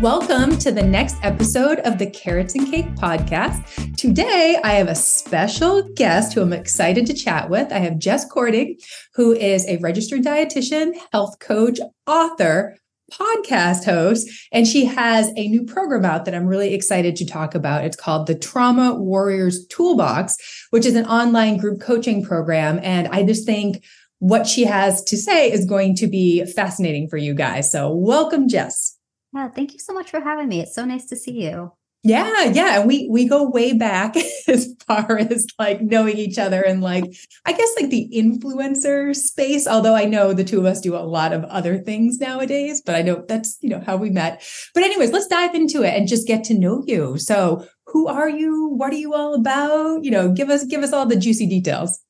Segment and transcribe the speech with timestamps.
[0.00, 3.96] Welcome to the next episode of the Carrots and Cake podcast.
[3.96, 7.72] Today, I have a special guest who I'm excited to chat with.
[7.72, 8.78] I have Jess Cording,
[9.14, 12.76] who is a registered dietitian, health coach, author,
[13.12, 17.54] podcast host, and she has a new program out that I'm really excited to talk
[17.54, 17.84] about.
[17.84, 20.36] It's called the Trauma Warriors Toolbox,
[20.70, 22.80] which is an online group coaching program.
[22.82, 23.84] And I just think
[24.18, 27.70] what she has to say is going to be fascinating for you guys.
[27.70, 28.93] So, welcome, Jess.
[29.34, 30.60] Yeah, thank you so much for having me.
[30.60, 31.72] It's so nice to see you.
[32.06, 32.80] Yeah, yeah.
[32.80, 34.14] And we we go way back
[34.48, 37.04] as far as like knowing each other and like
[37.46, 40.98] I guess like the influencer space, although I know the two of us do a
[40.98, 44.44] lot of other things nowadays, but I know that's, you know, how we met.
[44.74, 47.16] But anyways, let's dive into it and just get to know you.
[47.16, 48.68] So, who are you?
[48.68, 50.04] What are you all about?
[50.04, 52.03] You know, give us give us all the juicy details.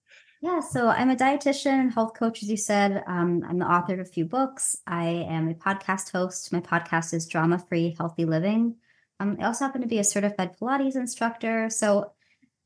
[0.45, 3.03] Yeah, so I'm a dietitian, health coach, as you said.
[3.07, 4.77] Um, I'm the author of a few books.
[4.87, 6.53] I am a podcast host.
[6.53, 8.77] My podcast is Drama Free Healthy Living.
[9.19, 11.71] Um, I also happen to be a certified Pilates instructor.
[11.71, 12.13] So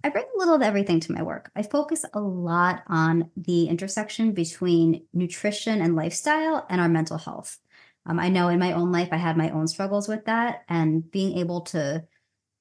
[0.02, 1.52] I bring a little of everything to my work.
[1.54, 7.60] I focus a lot on the intersection between nutrition and lifestyle and our mental health.
[8.06, 11.08] Um, I know in my own life, I had my own struggles with that, and
[11.08, 12.04] being able to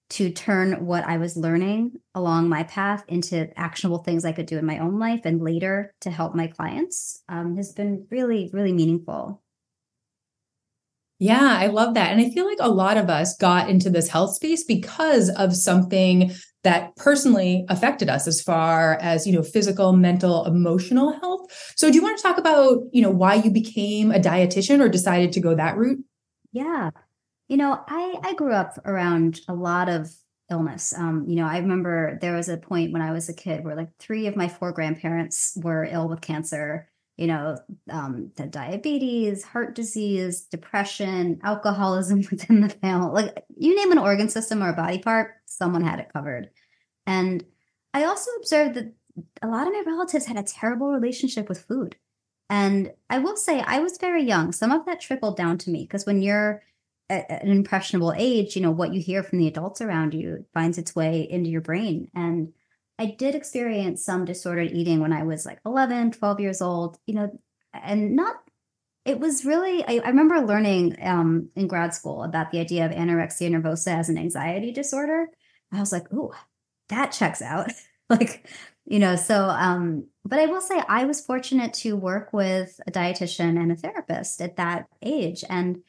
[0.09, 4.57] to turn what I was learning along my path into actionable things I could do
[4.57, 8.71] in my own life and later to help my clients um, has been really, really
[8.71, 9.41] meaningful.
[11.19, 12.11] Yeah, I love that.
[12.11, 15.55] And I feel like a lot of us got into this health space because of
[15.55, 16.31] something
[16.63, 21.49] that personally affected us as far as, you know, physical, mental, emotional health.
[21.75, 24.89] So do you want to talk about, you know, why you became a dietitian or
[24.89, 25.99] decided to go that route?
[26.51, 26.91] Yeah.
[27.47, 30.13] You know, I I grew up around a lot of
[30.49, 30.93] illness.
[30.93, 33.75] Um, you know, I remember there was a point when I was a kid where
[33.75, 36.89] like three of my four grandparents were ill with cancer.
[37.17, 37.57] You know,
[37.89, 43.23] um, the diabetes, heart disease, depression, alcoholism within the family.
[43.23, 46.49] Like you name an organ system or a body part, someone had it covered.
[47.07, 47.43] And
[47.93, 48.93] I also observed that
[49.41, 51.95] a lot of my relatives had a terrible relationship with food.
[52.49, 54.51] And I will say I was very young.
[54.51, 56.61] Some of that trickled down to me because when you're
[57.09, 60.77] at an impressionable age, you know, what you hear from the adults around you finds
[60.77, 62.09] its way into your brain.
[62.13, 62.53] And
[62.99, 67.13] I did experience some disordered eating when I was like 11, 12 years old, you
[67.13, 67.39] know,
[67.73, 68.35] and not,
[69.05, 72.91] it was really, I, I remember learning um, in grad school about the idea of
[72.91, 75.27] anorexia nervosa as an anxiety disorder.
[75.71, 76.33] I was like, ooh,
[76.89, 77.71] that checks out.
[78.09, 78.47] like,
[78.85, 82.91] you know, so, um, but I will say I was fortunate to work with a
[82.91, 85.43] dietitian and a therapist at that age.
[85.49, 85.83] And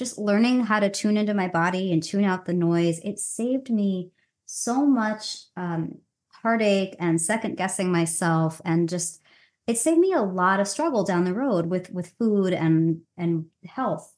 [0.00, 3.70] just learning how to tune into my body and tune out the noise, it saved
[3.70, 4.10] me
[4.46, 5.98] so much um,
[6.42, 9.20] heartache and second guessing myself and just
[9.68, 13.46] it saved me a lot of struggle down the road with with food and and
[13.64, 14.12] health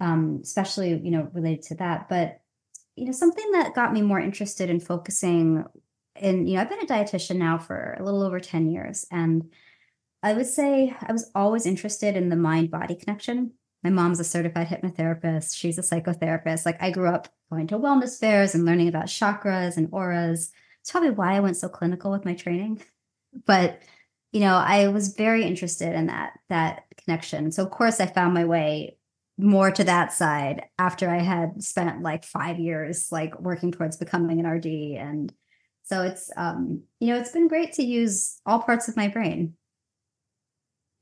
[0.00, 2.08] um, especially you know related to that.
[2.08, 2.40] But
[2.96, 5.64] you know something that got me more interested in focusing
[6.18, 9.52] in you know i've been a dietitian now for a little over 10 years and
[10.22, 13.52] i would say i was always interested in the mind body connection
[13.86, 15.56] my mom's a certified hypnotherapist.
[15.56, 16.66] She's a psychotherapist.
[16.66, 20.50] Like I grew up going to wellness fairs and learning about chakras and auras.
[20.80, 22.82] It's probably why I went so clinical with my training.
[23.44, 23.82] But
[24.32, 27.52] you know, I was very interested in that that connection.
[27.52, 28.98] So of course I found my way
[29.38, 34.40] more to that side after I had spent like 5 years like working towards becoming
[34.40, 34.66] an RD
[34.98, 35.32] and
[35.84, 39.54] so it's um you know, it's been great to use all parts of my brain.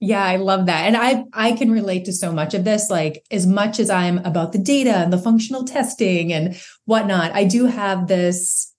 [0.04, 0.86] Yeah, I love that.
[0.86, 2.90] And I I can relate to so much of this.
[2.90, 7.44] Like as much as I'm about the data and the functional testing and whatnot, I
[7.44, 8.70] do have this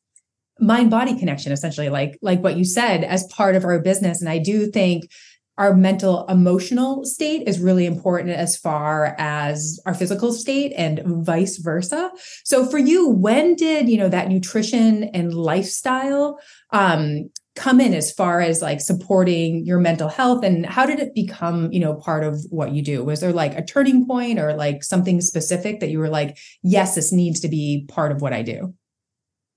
[0.60, 4.22] mind body connection essentially, like like what you said, as part of our business.
[4.22, 5.10] And I do think
[5.58, 11.58] our mental emotional state is really important as far as our physical state and vice
[11.60, 12.12] versa
[12.44, 16.38] so for you when did you know that nutrition and lifestyle
[16.72, 20.44] um come in as far as like supporting your mental health?
[20.44, 23.04] And how did it become you know part of what you do?
[23.04, 26.96] Was there like a turning point or like something specific that you were like yes
[26.96, 28.74] this needs to be part of what i do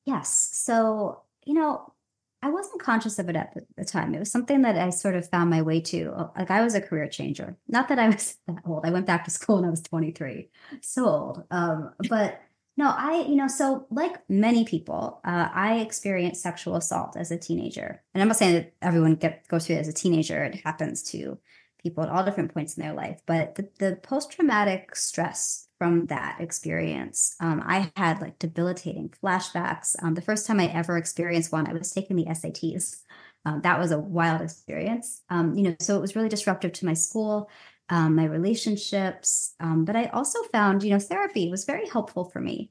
[0.09, 0.50] yes.
[0.53, 1.93] So you know
[2.41, 4.15] i wasn't conscious of it at the time.
[4.15, 6.31] It was something that i sort of found my way to.
[6.37, 7.56] Like i was a career changer.
[7.69, 8.87] Not that i was that old.
[8.87, 10.49] I went back to school when i was 23
[10.81, 11.44] so old.
[11.51, 12.41] Um, but
[12.79, 17.37] No, I, you know, so like many people, uh, I experienced sexual assault as a
[17.37, 18.01] teenager.
[18.15, 20.45] And I'm not saying that everyone get, goes through it as a teenager.
[20.45, 21.39] It happens to
[21.83, 23.21] people at all different points in their life.
[23.27, 29.97] But the, the post traumatic stress from that experience, um, I had like debilitating flashbacks.
[30.01, 32.99] Um, the first time I ever experienced one, I was taking the SATs.
[33.45, 35.23] Um, that was a wild experience.
[35.31, 37.51] Um, you know, so it was really disruptive to my school
[37.88, 39.55] um, my relationships.
[39.61, 42.70] Um, but I also found, you know, therapy was very helpful for me.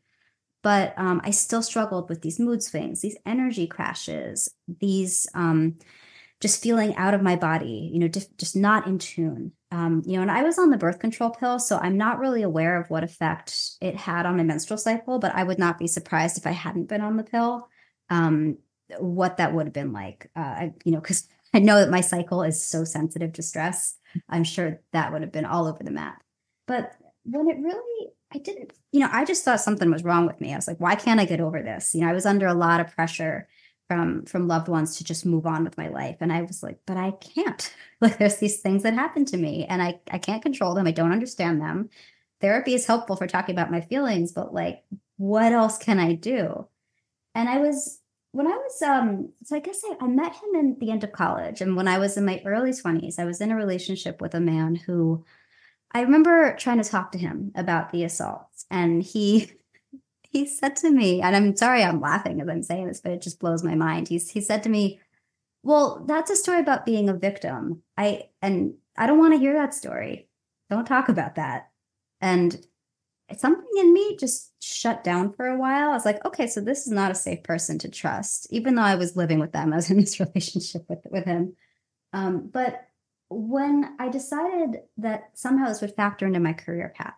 [0.64, 5.78] But um, I still struggled with these mood swings, these energy crashes, these um,
[6.40, 9.54] just feeling out of my body, you know, just, not in tune.
[9.72, 12.42] Um, you know, and I was on the birth control pill, so I'm not really
[12.42, 15.88] aware of what effect it had on my menstrual cycle, but I would not be
[15.88, 17.68] surprised if I hadn't been on the pill,
[18.10, 18.58] um,
[19.00, 20.30] what that would have been like.
[20.36, 23.96] Uh, I, you know, because I know that my cycle is so sensitive to stress
[24.30, 26.22] I'm sure that would have been all over the map.
[26.68, 26.94] But
[27.26, 30.54] when it really, I didn't, you know, I just thought something was wrong with me.
[30.54, 31.94] I was like, why can't I get over this?
[31.94, 33.48] You know, I was under a lot of pressure
[33.88, 36.80] from from loved ones to just move on with my life and i was like
[36.86, 40.44] but i can't like there's these things that happen to me and i i can't
[40.44, 41.90] control them i don't understand them
[42.42, 44.84] therapy is helpful for talking about my feelings but like
[45.18, 46.68] what else can i do
[47.34, 48.02] and i was
[48.32, 51.12] when I was um so I guess I, I met him in the end of
[51.12, 54.36] college and when I was in my early 20s I was in a relationship with
[54.36, 55.24] a man who
[55.94, 59.52] I remember trying to talk to him about the assaults and he
[60.30, 63.22] he said to me and I'm sorry I'm laughing as I'm saying this but it
[63.22, 64.08] just blows my mind.
[64.08, 65.00] He's he said to me
[65.64, 67.82] well that's a story about being a victim.
[67.98, 70.28] I and I don't want to hear that story.
[70.70, 71.70] Don't talk about that.
[72.20, 72.60] And
[73.36, 75.90] something in me just shut down for a while.
[75.90, 78.84] I was like, okay, so this is not a safe person to trust, even though
[78.84, 79.74] I was living with them.
[79.74, 81.56] I was in this relationship with with him.
[82.14, 82.88] Um, but
[83.30, 87.16] when I decided that somehow this would factor into my career path,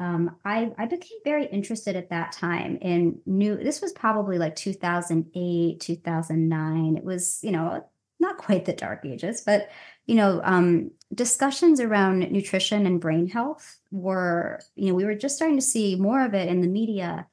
[0.00, 3.56] um, I, I became very interested at that time in new.
[3.56, 6.96] This was probably like 2008, 2009.
[6.96, 7.84] It was, you know,
[8.20, 9.68] not quite the dark ages, but
[10.08, 15.36] you know, um, discussions around nutrition and brain health were, you know, we were just
[15.36, 17.26] starting to see more of it in the media.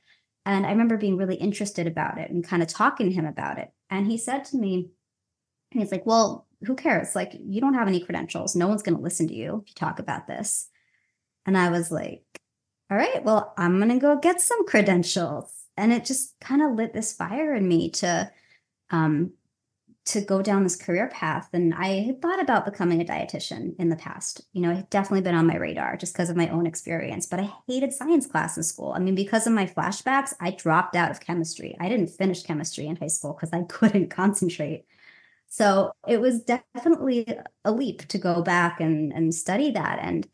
[0.45, 3.57] And I remember being really interested about it and kind of talking to him about
[3.57, 3.72] it.
[3.89, 4.89] And he said to me,
[5.72, 7.16] he's like, well, who cares?
[7.16, 8.57] Like, you don't have any credentials.
[8.57, 10.68] No one's going to listen to you if you talk about this.
[11.45, 12.24] And I was like,
[12.92, 15.50] all right, well, I'm going to go get some credentials.
[15.77, 18.31] And it just kind of lit this fire in me to
[18.89, 19.31] um,
[20.06, 21.50] to go down this career path.
[21.52, 24.42] And I had thought about becoming a dietitian in the past.
[24.54, 27.40] You know, it definitely been on my radar just because of my own experience, but
[27.40, 28.94] I hated science class in school.
[28.96, 31.75] I mean, because of my flashbacks, I dropped out of chemistry.
[31.80, 34.86] I didn't finish chemistry in high school because I couldn't concentrate.
[35.48, 37.28] So it was definitely
[37.63, 40.00] a leap to go back and, and study that.
[40.01, 40.28] And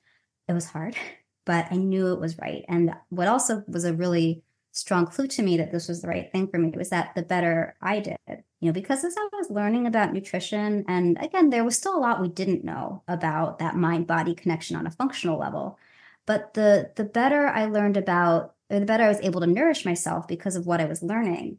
[0.50, 0.98] it was hard,
[1.46, 2.66] but I knew it was right.
[2.68, 4.44] And what also was a really
[4.74, 7.22] strong clue to me that this was the right thing for me was that the
[7.22, 8.18] better I did,
[8.62, 12.00] you know, because as I was learning about nutrition, and again, there was still a
[12.00, 15.80] lot we didn't know about that mind body connection on a functional level.
[16.28, 19.84] But the the better I learned about, or the better I was able to nourish
[19.84, 21.58] myself because of what I was learning,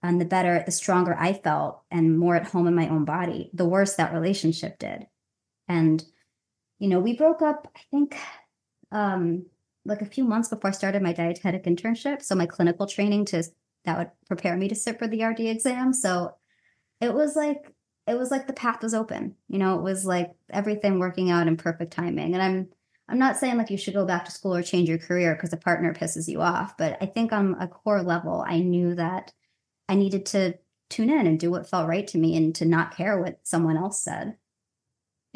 [0.00, 3.50] and the better, the stronger I felt and more at home in my own body,
[3.52, 5.08] the worse that relationship did.
[5.66, 6.04] And,
[6.78, 8.16] you know, we broke up, I think,
[8.92, 9.46] um,
[9.86, 12.22] like a few months before I started my dietetic internship.
[12.22, 13.42] So my clinical training to
[13.86, 15.92] that would prepare me to sit for the RD exam.
[15.92, 16.34] So
[17.04, 17.72] it was like
[18.06, 19.34] it was like the path was open.
[19.48, 22.34] You know, it was like everything working out in perfect timing.
[22.34, 22.68] And I'm
[23.08, 25.52] I'm not saying like you should go back to school or change your career because
[25.52, 29.32] a partner pisses you off, but I think on a core level, I knew that
[29.88, 30.54] I needed to
[30.88, 33.76] tune in and do what felt right to me and to not care what someone
[33.76, 34.36] else said.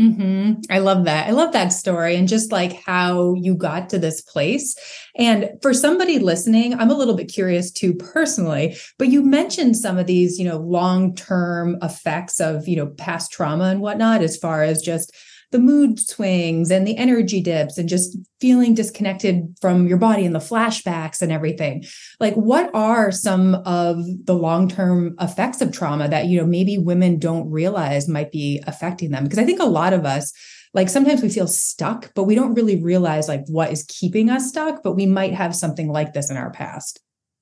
[0.01, 0.61] Mm-hmm.
[0.71, 1.27] I love that.
[1.27, 4.77] I love that story and just like how you got to this place.
[5.17, 9.99] And for somebody listening, I'm a little bit curious too personally, but you mentioned some
[9.99, 14.37] of these, you know, long term effects of, you know, past trauma and whatnot, as
[14.37, 15.13] far as just
[15.51, 20.35] the mood swings and the energy dips and just feeling disconnected from your body and
[20.35, 21.85] the flashbacks and everything.
[22.21, 26.77] Like, what are some of the long term effects of trauma that, you know, maybe
[26.77, 29.25] women don't realize might be affecting them?
[29.25, 30.33] Because I think a lot of us,
[30.75, 34.49] like sometimes we feel stuck, but we don't really realize like what is keeping us
[34.49, 37.01] stuck, but we might have something like this in our past.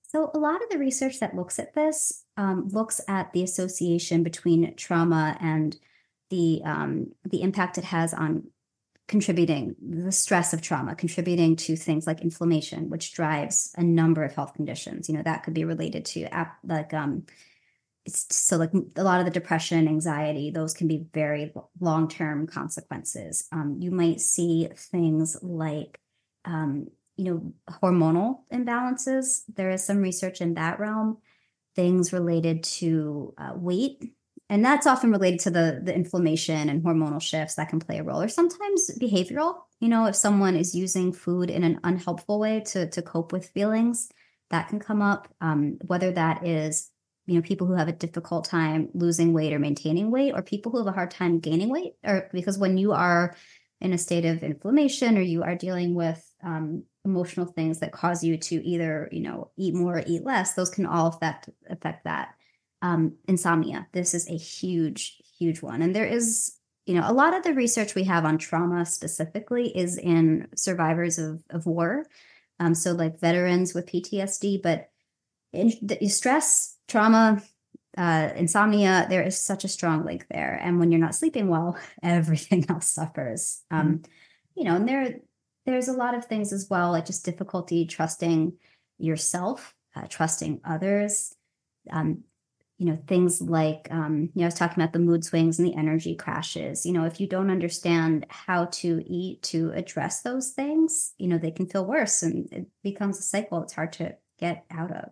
[0.09, 4.23] So, a lot of the research that looks at this um, looks at the association
[4.23, 5.77] between trauma and
[6.31, 8.45] the um, the impact it has on
[9.09, 14.33] contributing the stress of trauma contributing to things like inflammation which drives a number of
[14.33, 16.27] health conditions you know that could be related to
[16.65, 17.25] like um
[18.05, 23.47] it's so like a lot of the depression anxiety those can be very long-term consequences
[23.53, 26.01] um, you might see things like
[26.45, 27.53] um, you know,
[27.83, 29.43] hormonal imbalances.
[29.55, 31.19] There is some research in that realm,
[31.75, 34.13] things related to uh, weight.
[34.49, 38.05] And that's often related to the, the inflammation and hormonal shifts that can play a
[38.05, 39.57] role, or sometimes behavioral.
[39.81, 43.49] You know, if someone is using food in an unhelpful way to, to cope with
[43.49, 44.09] feelings,
[44.51, 45.29] that can come up.
[45.41, 46.91] Um, whether that is,
[47.27, 50.71] you know, people who have a difficult time losing weight or maintaining weight, or people
[50.71, 53.35] who have a hard time gaining weight, or because when you are
[53.81, 58.25] in a state of inflammation or you are dealing with um, emotional things that cause
[58.25, 62.05] you to either you know eat more or eat less those can all affect affect
[62.05, 62.35] that
[62.87, 67.35] um, insomnia this is a huge huge one and there is you know a lot
[67.35, 72.05] of the research we have on trauma specifically is in survivors of, of war
[72.61, 74.91] um, so like veterans with ptsd but
[75.53, 77.43] in the stress trauma
[77.99, 81.77] uh, insomnia there is such a strong link there and when you're not sleeping well
[82.03, 84.05] everything else suffers um, mm-hmm.
[84.55, 85.17] you know and there
[85.67, 88.53] there's a lot of things as well, like just difficulty trusting
[88.99, 91.35] yourself, uh, trusting others.
[91.91, 92.23] Um,
[92.79, 95.67] you know, things like, um, you know, I was talking about the mood swings and
[95.67, 96.85] the energy crashes.
[96.85, 101.39] You know, if you don't understand how to eat to address those things, you know,
[101.39, 105.11] they can feel worse and it becomes a cycle it's hard to get out of.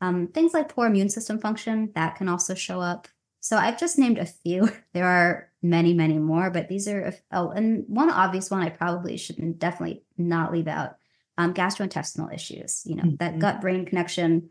[0.00, 3.08] Um, things like poor immune system function that can also show up.
[3.40, 4.70] So I've just named a few.
[4.92, 9.16] There are many, many more, but these are, oh, and one obvious one I probably
[9.16, 10.98] should definitely not leave out
[11.38, 12.82] um, gastrointestinal issues.
[12.84, 13.16] You know, mm-hmm.
[13.16, 14.50] that gut brain connection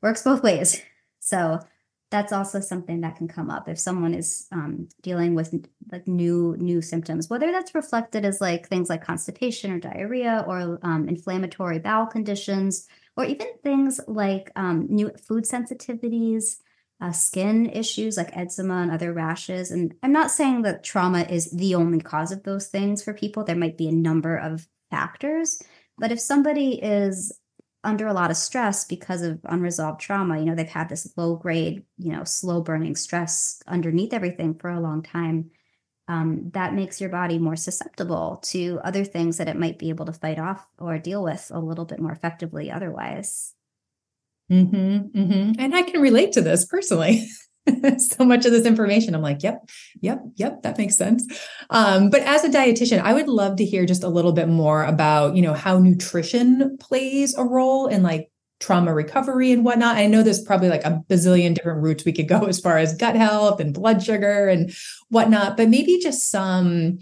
[0.00, 0.80] works both ways.
[1.20, 1.58] So
[2.10, 5.52] that's also something that can come up if someone is um, dealing with
[5.92, 10.78] like new new symptoms whether that's reflected as like things like constipation or diarrhea or
[10.82, 16.56] um, inflammatory bowel conditions or even things like um, new food sensitivities
[17.00, 19.70] uh, skin issues like eczema and other rashes.
[19.70, 23.44] And I'm not saying that trauma is the only cause of those things for people.
[23.44, 25.62] There might be a number of factors.
[25.98, 27.38] But if somebody is
[27.84, 31.36] under a lot of stress because of unresolved trauma, you know, they've had this low
[31.36, 35.50] grade, you know, slow burning stress underneath everything for a long time.
[36.08, 40.06] Um, that makes your body more susceptible to other things that it might be able
[40.06, 43.54] to fight off or deal with a little bit more effectively otherwise.
[44.50, 45.52] Mm-hmm, mm-hmm.
[45.58, 47.28] And I can relate to this personally.
[47.98, 49.68] so much of this information, I'm like, yep,
[50.00, 51.24] yep, yep, that makes sense.
[51.70, 54.84] Um, but as a dietitian, I would love to hear just a little bit more
[54.84, 59.96] about, you know, how nutrition plays a role in like trauma recovery and whatnot.
[59.96, 62.94] I know there's probably like a bazillion different routes we could go as far as
[62.94, 64.72] gut health and blood sugar and
[65.10, 66.98] whatnot, but maybe just some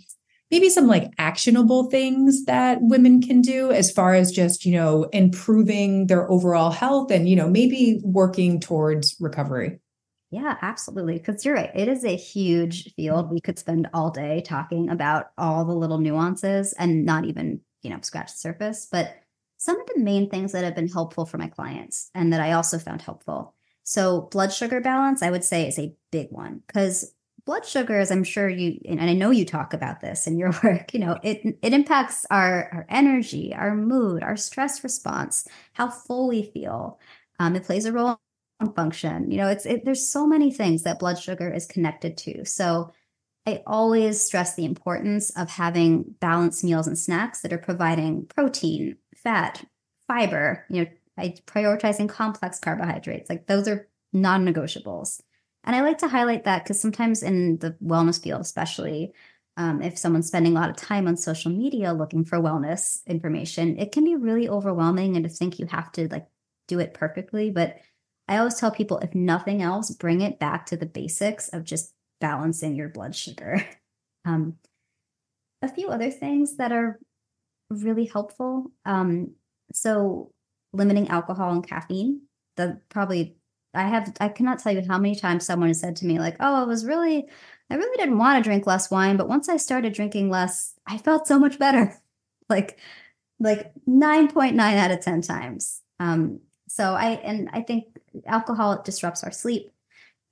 [0.51, 5.05] maybe some like actionable things that women can do as far as just, you know,
[5.13, 9.81] improving their overall health and, you know, maybe working towards recovery.
[10.31, 11.15] Yeah, absolutely.
[11.19, 11.71] Because you're right.
[11.75, 13.31] It is a huge field.
[13.31, 17.91] We could spend all day talking about all the little nuances and not even, you
[17.91, 18.89] know, scratch the surface.
[18.91, 19.15] But
[19.57, 22.53] some of the main things that have been helpful for my clients and that I
[22.53, 23.55] also found helpful.
[23.85, 27.15] So, blood sugar balance, I would say, is a big one because
[27.45, 30.51] blood sugar, as I'm sure you and I know you talk about this in your
[30.65, 35.89] work, you know, it it impacts our our energy, our mood, our stress response, how
[35.89, 36.99] full we feel.
[37.39, 38.19] Um, it plays a role
[38.75, 39.31] function.
[39.31, 42.45] You know, it's it, there's so many things that blood sugar is connected to.
[42.45, 42.93] So
[43.47, 48.97] I always stress the importance of having balanced meals and snacks that are providing protein,
[49.15, 49.65] fat,
[50.09, 53.31] fiber, you know, I prioritizing complex carbohydrates.
[53.31, 55.21] Like those are non-negotiables.
[55.65, 59.13] And I like to highlight that because sometimes in the wellness field, especially
[59.57, 63.79] um, if someone's spending a lot of time on social media looking for wellness information,
[63.79, 66.27] it can be really overwhelming and to think you have to like
[66.69, 67.51] do it perfectly.
[67.51, 67.79] But
[68.29, 71.95] I always tell people if nothing else, bring it back to the basics of just
[72.21, 73.65] balancing your blood sugar.
[74.29, 74.57] Um,
[75.63, 76.99] a few other things that are
[77.71, 78.73] really helpful.
[78.85, 79.35] Um,
[79.73, 80.33] so
[80.73, 82.23] limiting alcohol and caffeine.
[82.57, 83.37] The probably
[83.75, 86.37] I have I cannot tell you how many times someone has said to me like,
[86.41, 87.27] "Oh, I was really
[87.71, 90.99] I really didn't want to drink less wine, but once I started drinking less, I
[90.99, 91.95] felt so much better."
[92.49, 92.79] like
[93.39, 95.83] like 9.9 out of 10 times.
[96.01, 97.85] Um so I and I think
[98.27, 99.71] alcohol disrupts our sleep.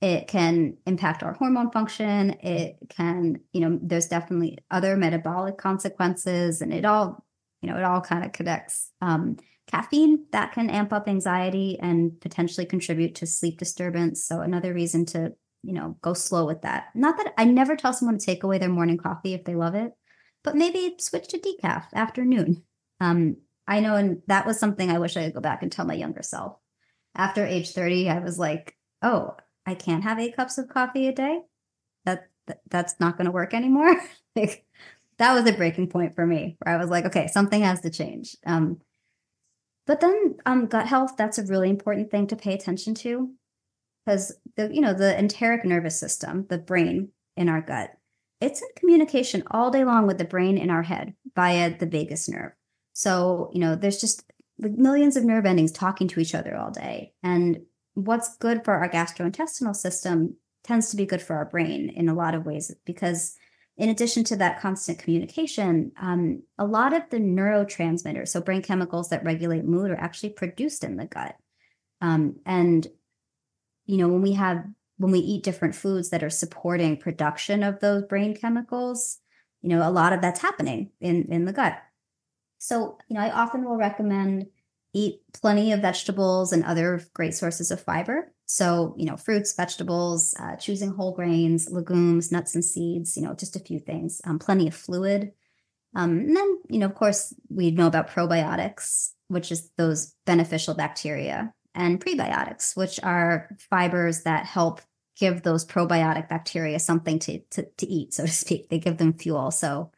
[0.00, 2.30] It can impact our hormone function.
[2.40, 7.24] It can, you know, there's definitely other metabolic consequences and it all,
[7.62, 8.90] you know, it all kind of connects.
[9.00, 9.36] Um
[9.66, 15.06] caffeine that can amp up anxiety and potentially contribute to sleep disturbance so another reason
[15.06, 18.42] to you know go slow with that not that i never tell someone to take
[18.42, 19.92] away their morning coffee if they love it
[20.42, 22.62] but maybe switch to decaf afternoon
[23.00, 23.36] um
[23.66, 25.94] i know and that was something i wish i could go back and tell my
[25.94, 26.56] younger self.
[27.14, 31.12] After age 30 i was like oh i can't have eight cups of coffee a
[31.12, 31.40] day?
[32.04, 33.96] That, that that's not going to work anymore?
[34.36, 34.64] Like
[35.18, 37.90] that was a breaking point for me where i was like okay something has to
[37.90, 38.36] change.
[38.46, 38.80] Um
[39.86, 43.30] But then um, gut health, that's a really important thing to pay attention to
[44.04, 47.90] because the you know the enteric nervous system, the brain in our gut,
[48.40, 52.28] it's in communication all day long with the brain in our head via the vagus
[52.28, 52.52] nerve.
[52.94, 54.24] So, you know, there's just
[54.58, 57.12] like millions of nerve endings talking to each other all day.
[57.22, 57.60] And
[57.94, 62.14] what's good for our gastrointestinal system tends to be good for our brain in a
[62.14, 63.36] lot of ways because
[63.76, 69.08] in addition to that constant communication, um, a lot of the neurotransmitters, so brain chemicals
[69.08, 71.34] that regulate mood, are actually produced in the gut.
[72.00, 72.86] Um, and
[73.86, 74.64] you know, when we have
[74.98, 79.18] when we eat different foods that are supporting production of those brain chemicals,
[79.60, 81.76] you know, a lot of that's happening in in the gut.
[82.64, 84.46] So, you know, I often will recommend
[84.94, 88.32] eat plenty of vegetables and other great sources of fiber.
[88.46, 93.34] So, you know, fruits, vegetables, uh, choosing whole grains, legumes, nuts and seeds, you know,
[93.34, 95.32] just a few things, um, plenty of fluid.
[95.94, 100.72] Um, and then, you know, of course, we know about probiotics, which is those beneficial
[100.72, 104.80] bacteria and prebiotics, which are fibers that help
[105.18, 108.70] give those probiotic bacteria something to, to, to eat, so to speak.
[108.70, 109.50] They give them fuel.
[109.50, 109.92] So,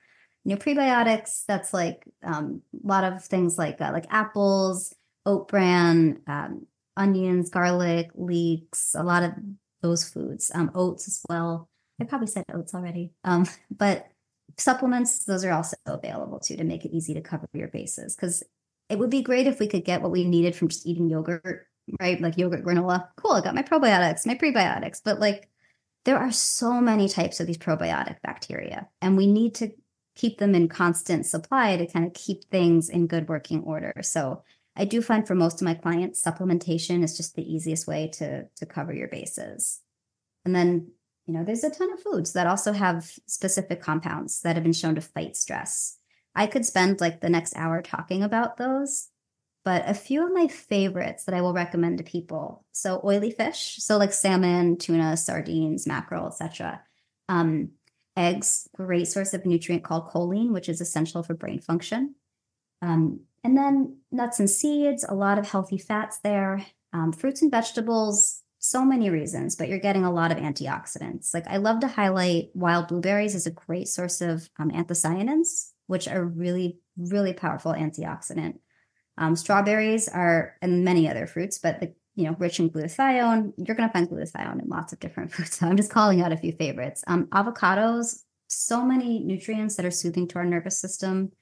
[0.47, 4.95] you know, prebiotics, that's like um, a lot of things like uh, like apples,
[5.26, 9.33] oat bran, um, onions, garlic, leeks, a lot of
[9.83, 11.69] those foods, um, oats as well.
[12.00, 13.11] I probably said oats already.
[13.25, 14.07] Um, but
[14.57, 18.45] supplements, those are also available too to make it easy to cover your bases because
[18.88, 21.67] it would be great if we could get what we needed from just eating yogurt,
[22.00, 22.21] right?
[22.21, 23.09] Like yogurt granola.
[23.17, 25.00] Cool, I got my probiotics, my prebiotics.
[25.05, 25.49] But like
[26.05, 29.73] there are so many types of these probiotic bacteria, and we need to
[30.17, 33.93] keep them in constant supply to kind of keep things in good working order.
[34.03, 34.43] So
[34.75, 38.47] I do find for most of my clients, supplementation is just the easiest way to
[38.57, 39.81] to cover your bases.
[40.45, 40.93] And then,
[41.27, 44.73] you know, there's a ton of foods that also have specific compounds that have been
[44.73, 45.99] shown to fight stress.
[46.35, 49.09] I could spend like the next hour talking about those,
[49.65, 52.65] but a few of my favorites that I will recommend to people.
[52.73, 56.83] So oily fish, so like salmon, tuna, sardines, mackerel, etc.
[57.29, 57.71] Um,
[58.17, 62.15] eggs, great source of nutrient called choline, which is essential for brain function.
[62.83, 66.65] Um, and then nuts and seeds, a lot of healthy fats there.
[66.93, 71.33] Um, fruits and vegetables, so many reasons, but you're getting a lot of antioxidants.
[71.33, 76.09] Like I love to highlight wild blueberries as a great source of um, anthocyanins, which
[76.09, 78.59] are really, really powerful antioxidant.
[79.19, 83.52] Um, strawberries are, and many other fruits, but the you know, rich in glutathione.
[83.59, 85.57] You're going to find glutathione in lots of different foods.
[85.57, 87.05] So I'm just calling out a few favorites.
[87.07, 91.33] Um, avocados, so many nutrients that are soothing to our nervous system.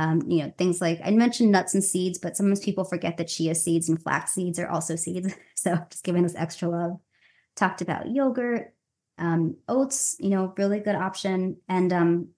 [0.00, 3.28] Um, you know, things like I mentioned nuts and seeds, but sometimes people forget that
[3.28, 5.34] chia seeds and flax seeds are also seeds.
[5.56, 7.00] So just giving us extra love.
[7.56, 8.72] Talked about yogurt,
[9.18, 11.56] um, oats, you know, really good option.
[11.68, 12.28] And um,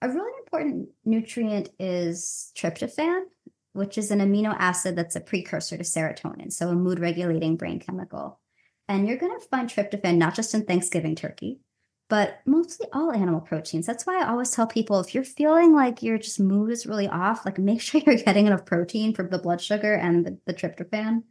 [0.00, 3.24] a really important nutrient is tryptophan,
[3.72, 7.78] which is an amino acid that's a precursor to serotonin, so a mood regulating brain
[7.78, 8.40] chemical.
[8.88, 11.60] And you're going to find tryptophan not just in Thanksgiving turkey,
[12.08, 13.86] but mostly all animal proteins.
[13.86, 17.06] That's why I always tell people if you're feeling like your just mood is really
[17.06, 20.54] off, like make sure you're getting enough protein for the blood sugar and the, the
[20.54, 21.22] tryptophan.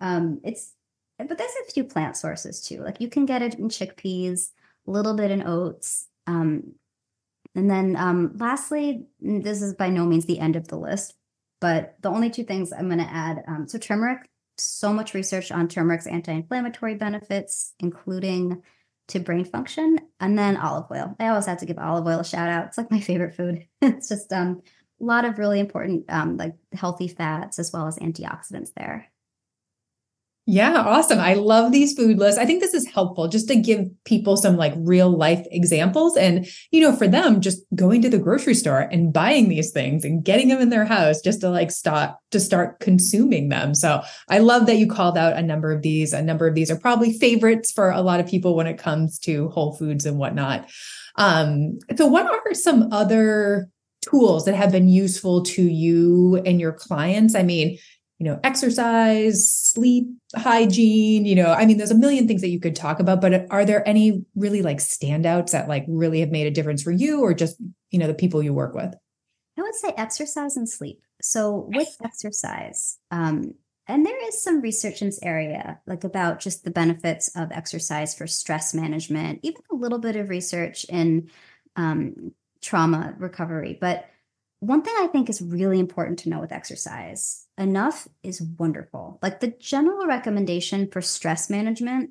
[0.00, 0.74] Um, it's
[1.18, 2.80] but there's a few plant sources too.
[2.80, 4.50] Like you can get it in chickpeas,
[4.86, 6.06] a little bit in oats.
[6.26, 6.74] Um,
[7.54, 11.14] and then um, lastly, this is by no means the end of the list,
[11.60, 15.50] but the only two things I'm going to add um, so turmeric, so much research
[15.50, 18.62] on turmeric's anti inflammatory benefits, including
[19.08, 21.16] to brain function, and then olive oil.
[21.18, 22.66] I always have to give olive oil a shout out.
[22.66, 23.66] It's like my favorite food.
[23.82, 24.62] it's just um,
[25.00, 29.10] a lot of really important, um, like healthy fats as well as antioxidants there.
[30.50, 31.18] Yeah, awesome.
[31.18, 32.40] I love these food lists.
[32.40, 36.16] I think this is helpful just to give people some like real life examples.
[36.16, 40.06] And, you know, for them, just going to the grocery store and buying these things
[40.06, 43.74] and getting them in their house just to like stop to start consuming them.
[43.74, 46.14] So I love that you called out a number of these.
[46.14, 49.18] A number of these are probably favorites for a lot of people when it comes
[49.18, 50.66] to whole foods and whatnot.
[51.16, 53.68] Um, so, what are some other
[54.00, 57.34] tools that have been useful to you and your clients?
[57.34, 57.76] I mean,
[58.18, 62.58] you know, exercise, sleep, hygiene, you know, I mean, there's a million things that you
[62.58, 66.46] could talk about, but are there any really like standouts that like really have made
[66.46, 67.56] a difference for you or just,
[67.90, 68.92] you know, the people you work with?
[69.56, 71.00] I would say exercise and sleep.
[71.22, 73.54] So with exercise, um,
[73.86, 78.14] and there is some research in this area, like about just the benefits of exercise
[78.14, 81.30] for stress management, even a little bit of research in
[81.76, 83.78] um, trauma recovery.
[83.80, 84.06] But
[84.60, 89.18] one thing I think is really important to know with exercise enough is wonderful.
[89.22, 92.10] Like the general recommendation for stress management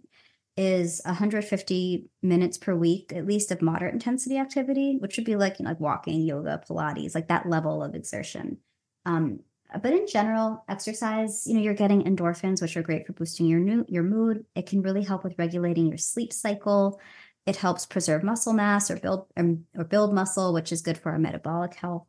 [0.58, 5.60] is 150 minutes per week, at least of moderate intensity activity, which would be like,
[5.60, 8.58] you know, like walking, yoga, Pilates, like that level of exertion.
[9.06, 9.42] Um,
[9.82, 13.60] but in general, exercise, you know, you're getting endorphins, which are great for boosting your
[13.60, 14.46] new, your mood.
[14.56, 17.00] It can really help with regulating your sleep cycle.
[17.46, 21.12] It helps preserve muscle mass or build um, or build muscle, which is good for
[21.12, 22.08] our metabolic health.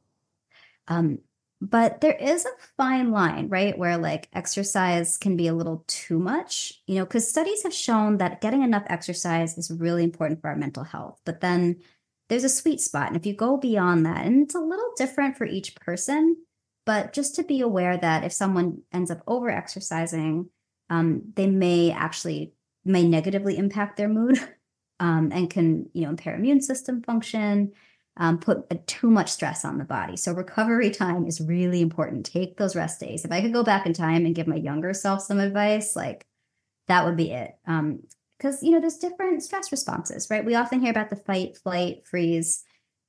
[0.87, 1.19] Um,
[1.61, 6.19] but there is a fine line, right, where like exercise can be a little too
[6.19, 10.49] much, you know, because studies have shown that getting enough exercise is really important for
[10.49, 11.21] our mental health.
[11.25, 11.81] But then
[12.29, 15.37] there's a sweet spot, and if you go beyond that, and it's a little different
[15.37, 16.37] for each person
[16.89, 20.49] but just to be aware that if someone ends up over exercising,
[20.89, 24.41] um, they may actually may negatively impact their mood
[24.99, 27.73] um, and can you know impair immune system function,
[28.19, 30.17] um, put too much stress on the body.
[30.17, 32.27] So recovery time is really important.
[32.27, 33.25] Take those rest days.
[33.25, 36.27] If I could go back in time and give my younger self some advice, like
[36.89, 37.55] that would be it.
[37.65, 40.45] Because um, you know there's different stress responses, right?
[40.45, 42.65] We often hear about the fight, flight, freeze.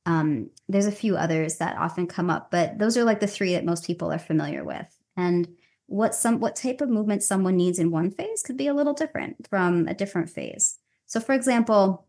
[0.06, 3.54] Um, there's a few others that often come up, but those are like the three
[3.54, 4.88] that most people are familiar with.
[5.18, 5.48] And
[5.88, 8.94] what some what type of movement someone needs in one phase could be a little
[8.94, 10.78] different from a different phase.
[11.08, 12.08] So, for example,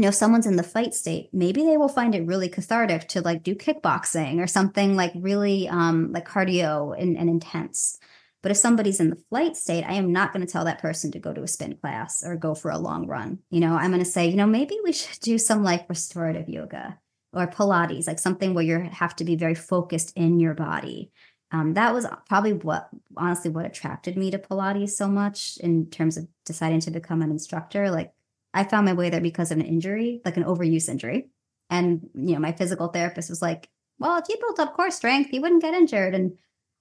[0.00, 3.20] you know, someone's in the fight state, maybe they will find it really cathartic to
[3.20, 7.98] like do kickboxing or something like really um, like cardio and, and intense.
[8.40, 11.12] But if somebody's in the flight state, I am not going to tell that person
[11.12, 13.40] to go to a spin class or go for a long run.
[13.50, 16.48] You know, I'm going to say, you know, maybe we should do some like restorative
[16.48, 16.98] yoga
[17.34, 21.10] or Pilates, like something where you have to be very focused in your body.
[21.52, 26.16] Um, that was probably what honestly what attracted me to Pilates so much in terms
[26.16, 27.90] of deciding to become an instructor.
[27.90, 28.14] Like
[28.52, 31.28] I found my way there because of an injury, like an overuse injury.
[31.68, 35.32] And you know, my physical therapist was like, Well, if you built up core strength,
[35.32, 36.14] you wouldn't get injured.
[36.14, 36.36] And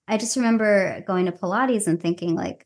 [0.07, 2.65] I just remember going to Pilates and thinking, like,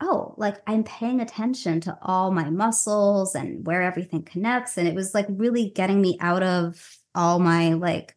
[0.00, 4.76] oh, like I'm paying attention to all my muscles and where everything connects.
[4.76, 8.16] And it was like really getting me out of all my like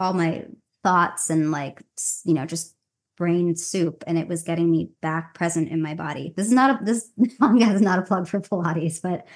[0.00, 0.44] all my
[0.82, 1.82] thoughts and like
[2.24, 2.75] you know just
[3.16, 6.32] brain soup and it was getting me back present in my body.
[6.36, 9.26] This is not a this podcast is not a plug for pilates but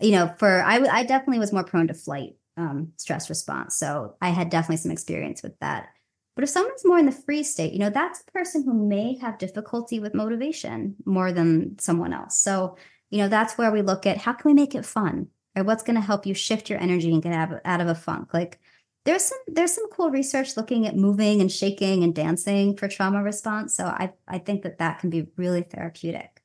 [0.00, 3.76] you know for i i definitely was more prone to flight um, stress response.
[3.76, 5.88] So i had definitely some experience with that.
[6.34, 9.16] But if someone's more in the free state you know that's a person who may
[9.18, 12.38] have difficulty with motivation more than someone else.
[12.38, 12.76] So
[13.10, 15.28] you know that's where we look at how can we make it fun?
[15.54, 17.88] Or what's going to help you shift your energy and get out of, out of
[17.88, 18.34] a funk?
[18.34, 18.60] Like
[19.06, 23.22] there's some there's some cool research looking at moving and shaking and dancing for trauma
[23.22, 26.42] response so i i think that that can be really therapeutic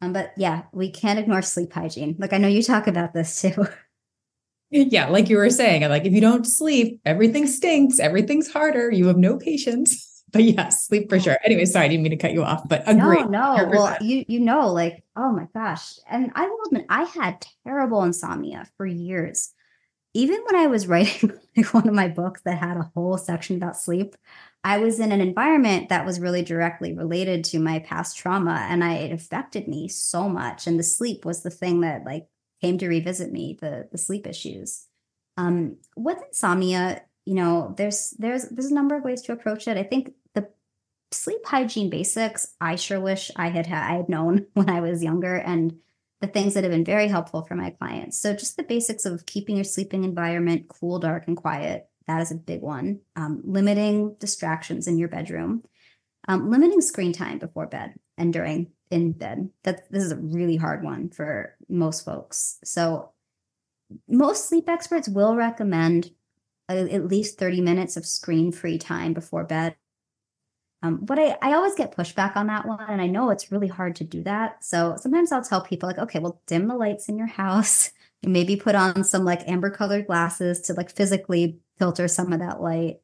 [0.00, 3.42] um, but yeah we can't ignore sleep hygiene like i know you talk about this
[3.42, 3.66] too
[4.70, 9.06] yeah like you were saying like if you don't sleep everything stinks everything's harder you
[9.06, 11.38] have no patience but yes, sleep for sure.
[11.44, 13.22] Anyway, sorry, I didn't mean to cut you off, but agree.
[13.22, 13.68] No, no.
[13.70, 15.98] Well, you you know, like, oh my gosh.
[16.08, 19.52] And I will admit, I had terrible insomnia for years.
[20.16, 23.56] Even when I was writing like one of my books that had a whole section
[23.56, 24.16] about sleep,
[24.64, 28.82] I was in an environment that was really directly related to my past trauma and
[28.82, 30.66] I it affected me so much.
[30.66, 32.28] And the sleep was the thing that like
[32.62, 34.86] came to revisit me, the the sleep issues.
[35.36, 39.76] Um, with insomnia, you know, there's there's there's a number of ways to approach it.
[39.76, 40.48] I think the
[41.12, 45.04] sleep hygiene basics, I sure wish I had had, I had known when I was
[45.04, 45.78] younger, and
[46.20, 48.18] the things that have been very helpful for my clients.
[48.18, 51.88] So just the basics of keeping your sleeping environment cool, dark, and quiet.
[52.06, 53.00] That is a big one.
[53.16, 55.64] Um, limiting distractions in your bedroom,
[56.28, 59.50] um, limiting screen time before bed and during in bed.
[59.64, 62.58] That this is a really hard one for most folks.
[62.64, 63.10] So
[64.08, 66.10] most sleep experts will recommend
[66.68, 69.76] at least 30 minutes of screen free time before bed.
[70.82, 72.84] Um, but I, I always get pushback on that one.
[72.88, 74.62] And I know it's really hard to do that.
[74.64, 77.90] So sometimes I'll tell people, like, okay, well, dim the lights in your house.
[78.22, 82.40] and Maybe put on some like amber colored glasses to like physically filter some of
[82.40, 83.00] that light.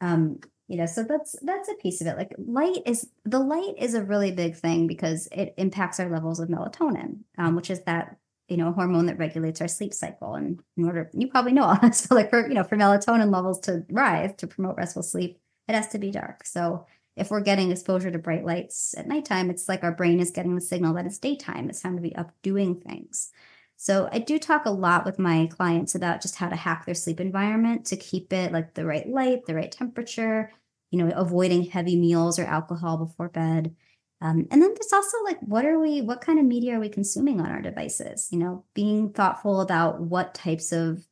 [0.00, 2.16] Um, you know, so that's that's a piece of it.
[2.16, 6.40] Like light is the light is a really big thing because it impacts our levels
[6.40, 10.34] of melatonin, um, which is that you know, hormone that regulates our sleep cycle.
[10.34, 13.32] And in order, you probably know all this, so like for, you know, for melatonin
[13.32, 16.46] levels to rise to promote restful sleep, it has to be dark.
[16.46, 16.86] So
[17.18, 20.54] if we're getting exposure to bright lights at nighttime, it's like our brain is getting
[20.54, 21.68] the signal that it's daytime.
[21.68, 23.30] It's time to be up doing things.
[23.76, 26.94] So I do talk a lot with my clients about just how to hack their
[26.94, 30.52] sleep environment to keep it like the right light, the right temperature,
[30.90, 33.74] you know, avoiding heavy meals or alcohol before bed.
[34.20, 36.88] Um, and then there's also like, what are we, what kind of media are we
[36.88, 38.28] consuming on our devices?
[38.32, 41.06] You know, being thoughtful about what types of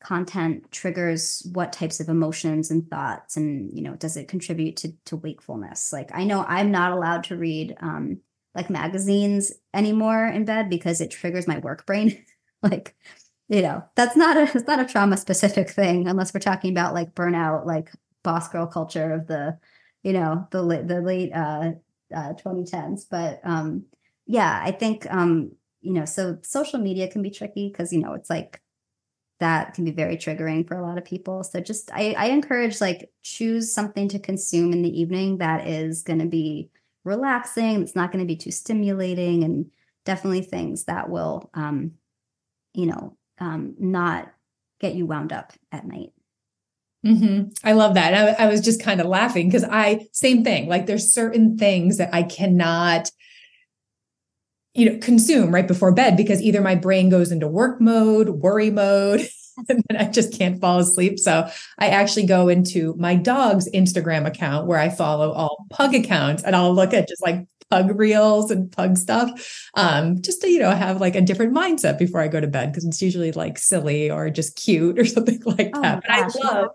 [0.00, 4.92] content triggers what types of emotions and thoughts and you know does it contribute to
[5.04, 8.18] to wakefulness like i know i'm not allowed to read um
[8.54, 12.24] like magazines anymore in bed because it triggers my work brain
[12.62, 12.94] like
[13.48, 16.94] you know that's not a it's not a trauma specific thing unless we're talking about
[16.94, 17.90] like burnout like
[18.22, 19.58] boss girl culture of the
[20.02, 21.72] you know, the the late uh,
[22.14, 23.06] uh 2010s.
[23.10, 23.84] But um
[24.26, 28.14] yeah, I think um, you know, so social media can be tricky because you know,
[28.14, 28.60] it's like
[29.40, 31.44] that can be very triggering for a lot of people.
[31.44, 36.02] So just I, I encourage like choose something to consume in the evening that is
[36.02, 36.70] going to be
[37.04, 37.82] relaxing.
[37.82, 39.66] It's not going to be too stimulating, and
[40.04, 41.92] definitely things that will, um,
[42.74, 44.32] you know, um, not
[44.80, 46.12] get you wound up at night.
[47.06, 47.50] Mm-hmm.
[47.62, 48.12] I love that.
[48.12, 50.68] I, I was just kind of laughing because I same thing.
[50.68, 53.10] Like there's certain things that I cannot
[54.78, 58.70] you know, consume right before bed because either my brain goes into work mode, worry
[58.70, 59.28] mode,
[59.68, 61.18] and then I just can't fall asleep.
[61.18, 66.44] So I actually go into my dog's Instagram account where I follow all pug accounts
[66.44, 69.68] and I'll look at just like pug reels and pug stuff.
[69.74, 72.70] Um, just to, you know, have like a different mindset before I go to bed
[72.70, 76.02] because it's usually like silly or just cute or something like oh that.
[76.02, 76.68] But gosh, I love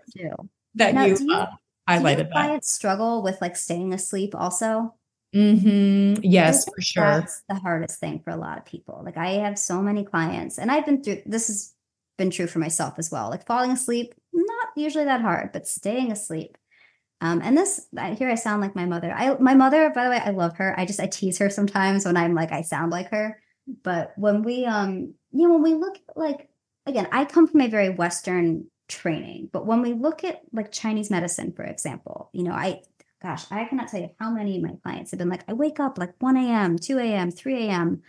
[0.74, 1.46] that now, you, you uh,
[1.88, 2.64] highlighted do that.
[2.66, 4.94] struggle with like staying asleep also?
[5.34, 6.22] Mm-hmm.
[6.22, 7.04] Yes, for sure.
[7.04, 9.02] That's the hardest thing for a lot of people.
[9.04, 11.74] Like I have so many clients, and I've been through this has
[12.16, 13.30] been true for myself as well.
[13.30, 16.56] Like falling asleep, not usually that hard, but staying asleep.
[17.20, 19.12] Um, and this here I sound like my mother.
[19.12, 20.78] I my mother, by the way, I love her.
[20.78, 23.40] I just I tease her sometimes when I'm like I sound like her.
[23.82, 26.48] But when we um you know when we look like
[26.86, 31.10] again, I come from a very Western training, but when we look at like Chinese
[31.10, 32.82] medicine, for example, you know, I
[33.24, 35.80] gosh, I cannot tell you how many of my clients have been like, I wake
[35.80, 38.02] up like 1 a.m., 2 a.m., 3 a.m.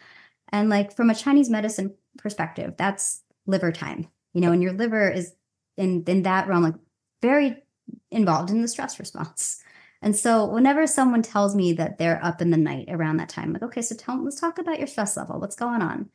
[0.49, 5.09] And like from a Chinese medicine perspective, that's liver time, you know, and your liver
[5.09, 5.33] is
[5.77, 6.75] in, in that realm, like
[7.21, 7.63] very
[8.11, 9.63] involved in the stress response.
[10.01, 13.53] And so whenever someone tells me that they're up in the night around that time,
[13.53, 15.39] like, okay, so tell let's talk about your stress level.
[15.39, 16.09] What's going on?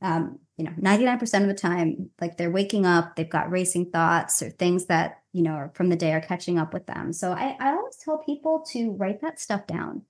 [0.00, 4.42] Um, you know, 99% of the time, like they're waking up, they've got racing thoughts
[4.42, 7.12] or things that you know, from the day are catching up with them.
[7.12, 10.00] So I, I always tell people to write that stuff down.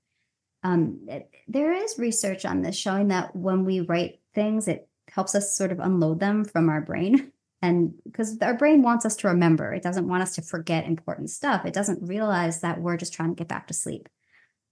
[0.63, 5.35] Um, it, there is research on this showing that when we write things, it helps
[5.35, 7.33] us sort of unload them from our brain.
[7.63, 11.31] And because our brain wants us to remember, it doesn't want us to forget important
[11.31, 11.65] stuff.
[11.65, 14.11] It doesn't realize that we're just trying to get back to sleep.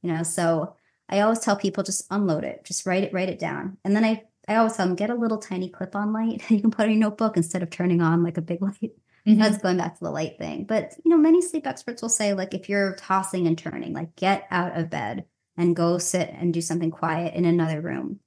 [0.03, 0.77] You know, so
[1.09, 3.79] I always tell people just unload it, just write it, write it down.
[3.85, 6.61] And then I, I always tell them get a little tiny clip on light you
[6.61, 8.93] can put in your notebook instead of turning on like a big light.
[9.27, 9.41] Mm-hmm.
[9.41, 10.65] That's going back to the light thing.
[10.65, 14.15] But, you know, many sleep experts will say, like, if you're tossing and turning, like,
[14.17, 15.25] get out of bed
[15.57, 18.21] and go sit and do something quiet in another room.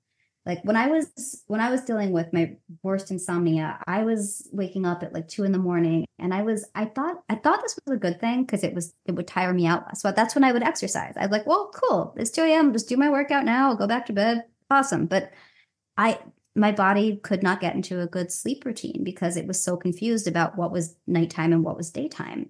[0.47, 4.85] Like when I was when I was dealing with my worst insomnia, I was waking
[4.85, 7.77] up at like two in the morning, and I was I thought I thought this
[7.85, 9.97] was a good thing because it was it would tire me out.
[9.97, 11.15] So that's when I would exercise.
[11.17, 12.71] I'd like, well, cool, it's two a.m.
[12.71, 13.67] Just do my workout now.
[13.67, 14.45] I'll go back to bed.
[14.71, 15.05] Awesome.
[15.05, 15.33] But
[15.97, 16.17] I
[16.57, 20.27] my body could not get into a good sleep routine because it was so confused
[20.27, 22.49] about what was nighttime and what was daytime.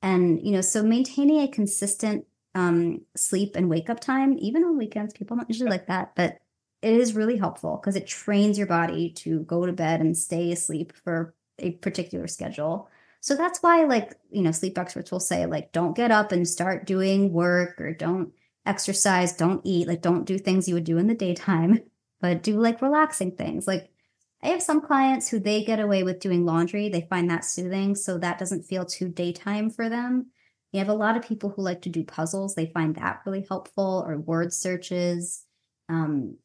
[0.00, 4.78] And, you know, so maintaining a consistent um, sleep and wake up time, even on
[4.78, 6.38] weekends, people don't usually like that, but
[6.80, 10.50] it is really helpful because it trains your body to go to bed and stay
[10.50, 12.88] asleep for a particular schedule.
[13.20, 16.48] So that's why, like, you know, sleep experts will say, like, don't get up and
[16.48, 18.32] start doing work or don't
[18.64, 21.80] exercise, don't eat, like, don't do things you would do in the daytime
[22.22, 23.66] but do like relaxing things.
[23.66, 23.90] Like
[24.42, 26.88] I have some clients who they get away with doing laundry.
[26.88, 27.94] They find that soothing.
[27.94, 30.30] So that doesn't feel too daytime for them.
[30.72, 32.54] You have a lot of people who like to do puzzles.
[32.54, 35.44] They find that really helpful or word searches.
[35.88, 36.38] Um,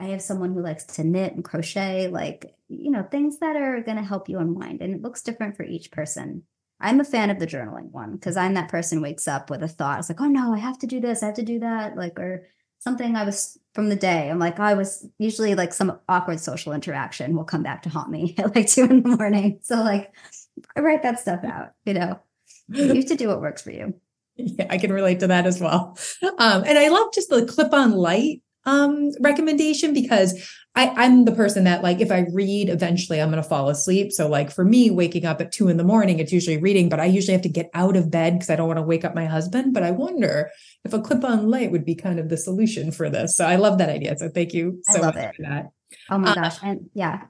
[0.00, 3.82] I have someone who likes to knit and crochet, like, you know, things that are
[3.82, 4.80] going to help you unwind.
[4.80, 6.44] And it looks different for each person.
[6.80, 9.68] I'm a fan of the journaling one because I'm that person wakes up with a
[9.68, 10.00] thought.
[10.00, 11.96] It's like, oh no, I have to do this, I have to do that.
[11.96, 12.46] Like, or
[12.84, 14.30] something I was from the day.
[14.30, 18.10] I'm like, I was usually like some awkward social interaction will come back to haunt
[18.10, 19.58] me at like two in the morning.
[19.62, 20.12] So like
[20.76, 22.20] I write that stuff out, you know.
[22.68, 23.94] You have to do what works for you.
[24.36, 25.96] Yeah, I can relate to that as well.
[26.20, 31.32] Um, and I love just the clip on light um, recommendation because I, I'm the
[31.32, 34.10] person that like if I read, eventually I'm going to fall asleep.
[34.10, 36.98] So like for me, waking up at two in the morning, it's usually reading, but
[36.98, 39.14] I usually have to get out of bed because I don't want to wake up
[39.14, 39.72] my husband.
[39.72, 40.50] But I wonder
[40.84, 43.36] if a clip-on light would be kind of the solution for this.
[43.36, 44.16] So I love that idea.
[44.18, 45.36] So thank you so much it.
[45.36, 45.66] for that.
[46.10, 46.56] Oh my uh, gosh.
[46.62, 47.22] And yeah.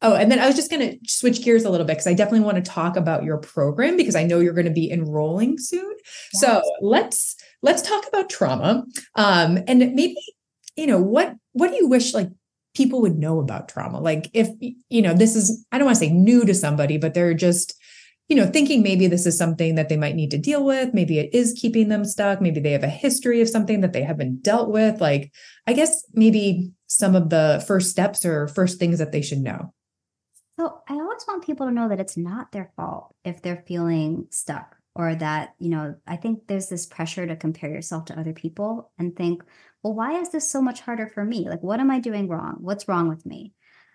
[0.00, 2.14] Oh, and then I was just going to switch gears a little bit because I
[2.14, 5.58] definitely want to talk about your program because I know you're going to be enrolling
[5.58, 5.94] soon.
[6.32, 6.42] Yes.
[6.42, 8.84] So let's let's talk about trauma.
[9.14, 10.16] Um, and maybe
[10.76, 12.30] you know what what do you wish like
[12.74, 14.00] people would know about trauma?
[14.00, 14.48] Like if
[14.88, 17.74] you know this is I don't want to say new to somebody, but they're just
[18.32, 20.94] you know, thinking maybe this is something that they might need to deal with.
[20.94, 22.40] Maybe it is keeping them stuck.
[22.40, 25.02] Maybe they have a history of something that they haven't dealt with.
[25.02, 25.30] Like,
[25.66, 29.74] I guess maybe some of the first steps or first things that they should know.
[30.58, 34.28] So, I always want people to know that it's not their fault if they're feeling
[34.30, 38.32] stuck or that, you know, I think there's this pressure to compare yourself to other
[38.32, 39.42] people and think,
[39.82, 41.48] well, why is this so much harder for me?
[41.48, 42.56] Like, what am I doing wrong?
[42.60, 43.52] What's wrong with me?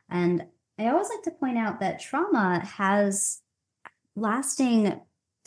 [0.09, 0.45] And
[0.77, 3.41] I always like to point out that trauma has
[4.15, 4.99] lasting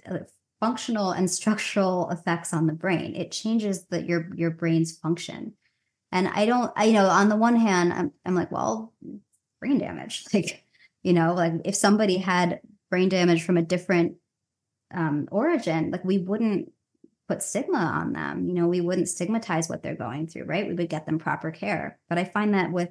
[0.09, 0.18] uh,
[0.61, 3.14] functional and structural effects on the brain.
[3.14, 5.55] It changes the, your your brain's function.
[6.12, 8.92] And I don't, I, you know, on the one hand, I'm, I'm like, well,
[9.61, 10.24] brain damage.
[10.35, 10.64] Like,
[11.03, 14.16] you know, like if somebody had brain damage from a different
[14.92, 16.72] um, origin, like we wouldn't
[17.31, 18.49] put stigma on them.
[18.49, 20.66] You know, we wouldn't stigmatize what they're going through, right?
[20.66, 21.97] We would get them proper care.
[22.09, 22.88] But I find that with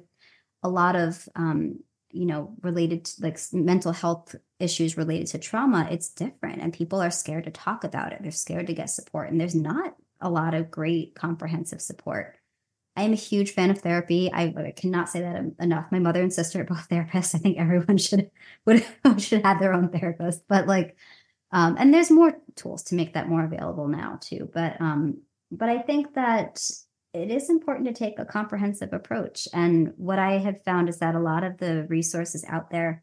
[0.62, 5.86] a lot of, um, you know, related to like mental health issues related to trauma,
[5.90, 6.62] it's different.
[6.62, 8.22] And people are scared to talk about it.
[8.22, 9.30] They're scared to get support.
[9.30, 12.36] And there's not a lot of great comprehensive support.
[12.96, 14.32] I am a huge fan of therapy.
[14.32, 15.92] I, I, cannot say that enough.
[15.92, 17.34] My mother and sister are both therapists.
[17.34, 18.30] I think everyone should
[18.64, 18.86] would
[19.18, 20.44] should have their own therapist.
[20.48, 20.96] But like,
[21.52, 24.48] um, and there's more tools to make that more available now too.
[24.52, 26.60] But um, but I think that
[27.12, 29.48] it is important to take a comprehensive approach.
[29.52, 33.02] And what I have found is that a lot of the resources out there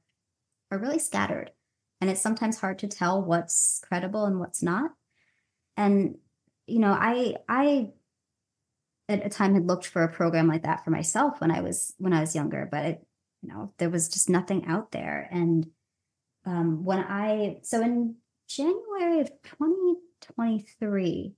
[0.71, 1.51] are really scattered,
[1.99, 4.91] and it's sometimes hard to tell what's credible and what's not.
[5.75, 6.17] And
[6.67, 7.89] you know, I I
[9.09, 11.93] at a time had looked for a program like that for myself when I was
[11.97, 13.07] when I was younger, but it,
[13.41, 15.27] you know, there was just nothing out there.
[15.31, 15.67] And
[16.45, 18.15] um, when I so in
[18.47, 21.33] January of 2023,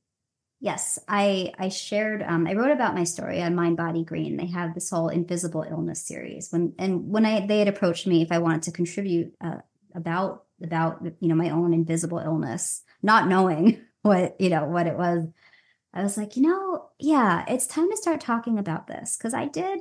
[0.59, 4.37] yes, I I shared um, I wrote about my story on Mind Body Green.
[4.37, 6.49] They have this whole invisible illness series.
[6.51, 9.57] When and when I they had approached me if I wanted to contribute uh,
[9.95, 14.97] about about you know my own invisible illness, not knowing what you know what it
[14.97, 15.25] was
[15.93, 19.45] I was like, you know, yeah, it's time to start talking about this because I
[19.45, 19.79] did.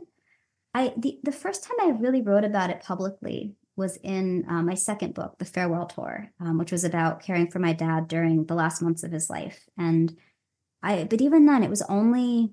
[0.74, 4.74] I the the first time I really wrote about it publicly was in um, my
[4.74, 8.54] second book, The Farewell Tour, um, which was about caring for my dad during the
[8.54, 9.66] last months of his life.
[9.78, 10.16] And
[10.82, 12.52] I, but even then, it was only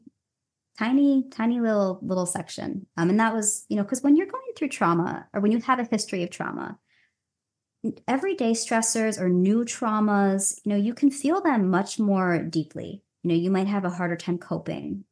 [0.77, 2.87] tiny, tiny little little section.
[2.95, 5.59] Um, and that was, you know, because when you're going through trauma or when you
[5.59, 6.77] have a history of trauma,
[8.07, 13.29] everyday stressors or new traumas, you know, you can feel them much more deeply you
[13.29, 15.03] know you might have a harder time coping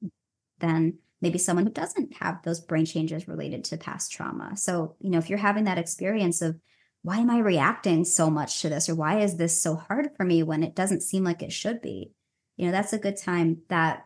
[0.60, 0.93] than
[1.24, 4.58] maybe someone who doesn't have those brain changes related to past trauma.
[4.58, 6.60] So you know if you're having that experience of
[7.02, 8.90] why am i reacting so much to this?
[8.90, 11.82] Or why is this so hard for me when it doesn't seem like it should
[11.82, 12.12] be?
[12.58, 14.06] You know that's a good time that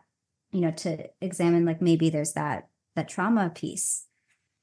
[0.52, 4.06] you know to examine like maybe there's that that trauma piece.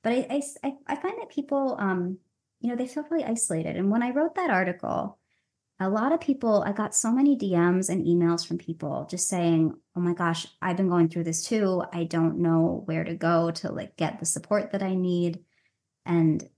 [0.05, 2.19] But i i, I find that people um
[2.61, 3.77] you know they feel really isolated.
[3.77, 5.19] And when i wrote that article
[5.85, 9.75] a lot of people, I got so many DMs and emails from people just saying,
[9.97, 11.85] "Oh my gosh, I've been going through this too.
[11.93, 15.45] I don't know where to go to like get the support that I need."
[16.07, 16.49] And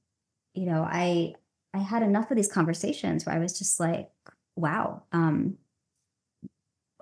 [0.55, 1.35] you know, I
[1.75, 4.11] I had enough of these conversations where I was just like,
[4.57, 5.59] "Wow, um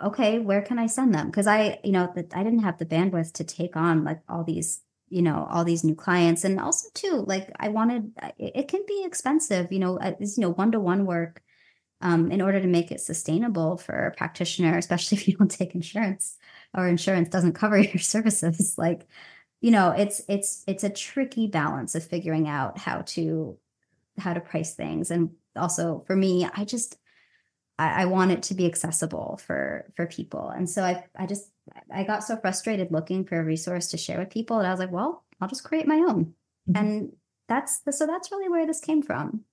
[0.03, 2.87] okay, where can I send them?" Because I, you know, that I didn't have the
[2.87, 6.89] bandwidth to take on like all these you know all these new clients and also
[6.95, 11.43] too like i wanted it, can be expensive you know it's you know one-to-one work
[12.05, 15.75] um, in order to make it sustainable for a practitioner, especially if you don't take
[15.75, 16.37] insurance
[16.77, 18.77] or insurance doesn't cover your services.
[18.79, 19.09] Like,
[19.61, 23.59] you know, it's it's it's a tricky balance of figuring out how to
[24.19, 25.11] how to price things.
[25.11, 26.99] And also for me, I just
[27.79, 30.51] I, I want it to be accessible for for people.
[30.51, 31.51] And so I I just
[31.91, 34.81] I got so frustrated looking for a resource to share with people and I was
[34.81, 36.35] like, well, I'll just create my own.
[36.69, 36.77] Mm-hmm.
[36.77, 37.13] And
[37.49, 39.45] that's so that's really where this came from.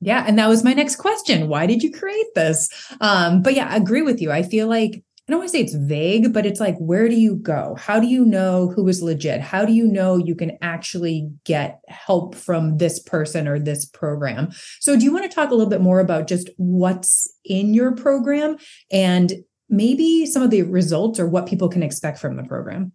[0.00, 0.24] Yeah.
[0.26, 1.48] And that was my next question.
[1.48, 2.68] Why did you create this?
[3.00, 4.30] Um, but yeah, I agree with you.
[4.30, 7.16] I feel like I don't want to say it's vague, but it's like, where do
[7.16, 7.74] you go?
[7.76, 9.40] How do you know who is legit?
[9.40, 14.50] How do you know you can actually get help from this person or this program?
[14.78, 17.92] So, do you want to talk a little bit more about just what's in your
[17.96, 18.56] program
[18.92, 19.32] and
[19.68, 22.92] maybe some of the results or what people can expect from the program?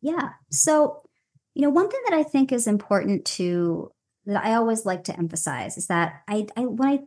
[0.00, 0.30] Yeah.
[0.50, 1.02] So,
[1.52, 3.90] you know, one thing that I think is important to
[4.26, 6.98] that I always like to emphasize is that I, I when I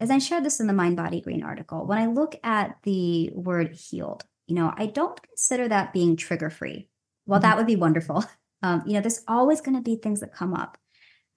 [0.00, 3.30] as I shared this in the Mind Body Green article, when I look at the
[3.34, 6.88] word healed, you know, I don't consider that being trigger free.
[7.26, 7.48] Well, mm-hmm.
[7.48, 8.24] that would be wonderful.
[8.62, 10.76] Um, you know, there's always going to be things that come up.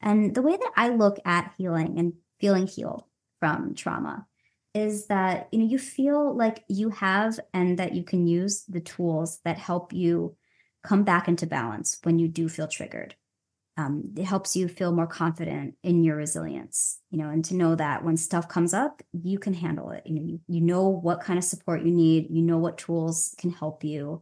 [0.02, 3.06] And the way that I look at healing and feeling healed
[3.40, 4.28] from trauma
[4.74, 8.82] is that, you know, you feel like you have and that you can use the
[8.82, 10.36] tools that help you
[10.84, 13.16] come back into balance when you do feel triggered
[13.76, 17.76] um, it helps you feel more confident in your resilience you know and to know
[17.76, 21.22] that when stuff comes up you can handle it you know you, you know what
[21.22, 24.22] kind of support you need you know what tools can help you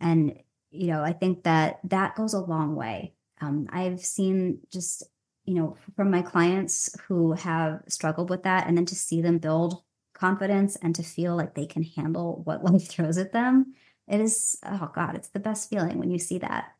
[0.00, 0.38] and
[0.70, 5.02] you know i think that that goes a long way um, i've seen just
[5.44, 9.38] you know from my clients who have struggled with that and then to see them
[9.38, 9.82] build
[10.16, 13.74] confidence and to feel like they can handle what life throws at them.
[14.08, 16.72] It is, oh God, it's the best feeling when you see that.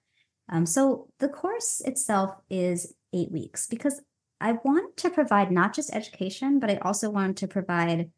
[0.49, 4.01] Um, so the course itself is eight weeks because
[4.41, 8.11] I want to provide not just education, but I also want to provide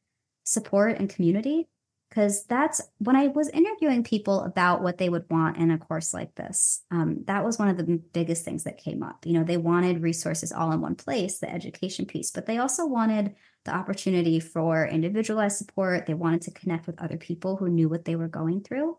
[0.45, 1.69] support and community
[2.09, 6.15] because that's when I was interviewing people about what they would want in a course
[6.15, 6.83] like this.
[6.91, 9.27] Um, that was one of the biggest things that came up.
[9.27, 12.87] You know, they wanted resources all in one place, the education piece, but they also
[12.87, 16.07] wanted the opportunity for individualized support.
[16.07, 18.97] They wanted to connect with other people who knew what they were going through.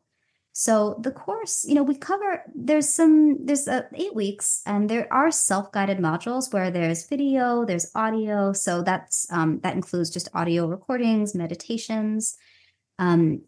[0.60, 5.08] So the course, you know, we cover there's some there's uh, 8 weeks and there
[5.10, 10.68] are self-guided modules where there's video, there's audio, so that's um, that includes just audio
[10.68, 12.36] recordings, meditations.
[12.98, 13.44] Um,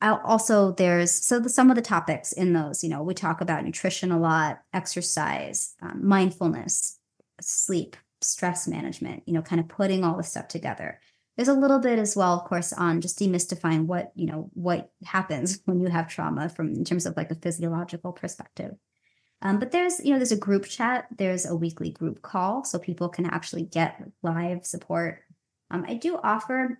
[0.00, 3.64] also there's so the, some of the topics in those, you know, we talk about
[3.64, 6.96] nutrition a lot, exercise, um, mindfulness,
[7.40, 11.00] sleep, stress management, you know, kind of putting all the stuff together
[11.36, 14.90] there's a little bit as well of course on just demystifying what you know what
[15.04, 18.72] happens when you have trauma from in terms of like a physiological perspective.
[19.40, 22.78] Um, but there's you know there's a group chat there's a weekly group call so
[22.78, 25.20] people can actually get live support.
[25.70, 26.78] Um, i do offer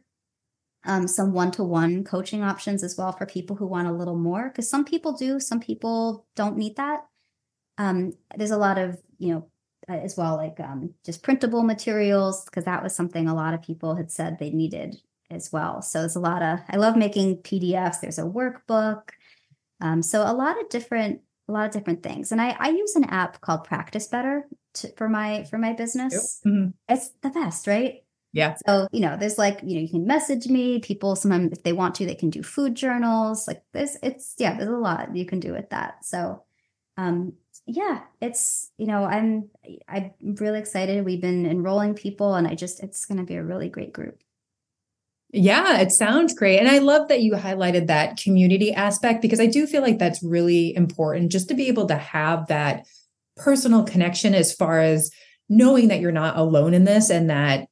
[0.84, 4.68] um, some one-to-one coaching options as well for people who want a little more because
[4.68, 7.06] some people do some people don't need that.
[7.78, 9.48] Um, there's a lot of you know
[9.88, 13.94] as well, like um, just printable materials, because that was something a lot of people
[13.94, 14.96] had said they needed
[15.30, 15.82] as well.
[15.82, 18.00] So it's a lot of, I love making PDFs.
[18.00, 19.10] There's a workbook.
[19.80, 22.32] Um, so a lot of different, a lot of different things.
[22.32, 26.40] And I, I use an app called Practice Better to, for my, for my business.
[26.44, 26.54] Yep.
[26.54, 26.70] Mm-hmm.
[26.88, 28.02] It's the best, right?
[28.32, 28.54] Yeah.
[28.66, 30.78] So, you know, there's like, you know, you can message me.
[30.80, 33.46] People sometimes if they want to, they can do food journals.
[33.46, 36.04] Like this, it's yeah, there's a lot you can do with that.
[36.04, 36.42] So
[36.96, 37.34] um
[37.66, 39.48] yeah, it's you know, I'm
[39.88, 41.04] I'm really excited.
[41.04, 44.18] We've been enrolling people, and I just it's going to be a really great group.
[45.32, 46.58] Yeah, it sounds great.
[46.58, 50.22] And I love that you highlighted that community aspect because I do feel like that's
[50.22, 52.86] really important just to be able to have that
[53.36, 55.10] personal connection as far as
[55.48, 57.68] knowing that you're not alone in this and that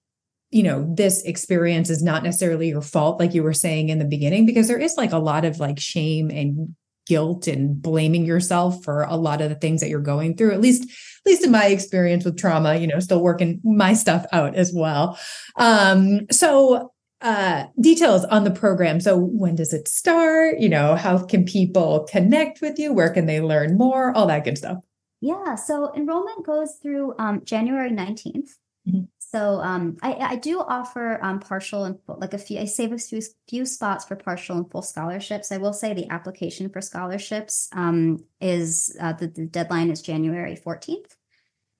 [0.50, 4.04] you know this experience is not necessarily your fault like you were saying in the
[4.04, 6.74] beginning because there is like a lot of like shame and
[7.10, 10.60] guilt and blaming yourself for a lot of the things that you're going through at
[10.60, 14.54] least at least in my experience with trauma you know still working my stuff out
[14.54, 15.18] as well.
[15.56, 19.00] Um so uh details on the program.
[19.00, 20.60] So when does it start?
[20.60, 22.92] You know how can people connect with you?
[22.92, 24.16] Where can they learn more?
[24.16, 24.78] All that good stuff.
[25.20, 28.50] Yeah so enrollment goes through um january 19th
[28.86, 29.00] mm-hmm.
[29.32, 32.58] So um, I, I do offer um, partial and full, like a few.
[32.58, 35.52] I save a few, few spots for partial and full scholarships.
[35.52, 40.56] I will say the application for scholarships um, is uh, the, the deadline is January
[40.56, 41.16] fourteenth,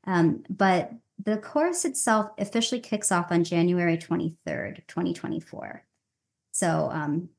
[0.07, 5.85] um, but the course itself officially kicks off on January twenty third, twenty twenty four.
[6.53, 7.31] So um,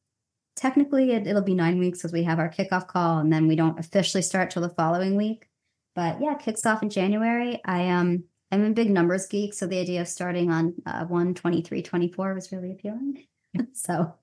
[0.58, 3.56] technically, it, it'll be nine weeks because we have our kickoff call, and then we
[3.56, 5.48] don't officially start till the following week.
[5.96, 7.62] But yeah, kicks off in January.
[7.64, 11.34] I um I'm a big numbers geek, so the idea of starting on uh, 1,
[11.36, 13.26] 23, 24 was really appealing.
[13.74, 14.14] so,